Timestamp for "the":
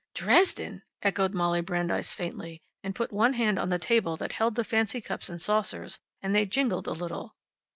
3.69-3.77, 4.55-4.63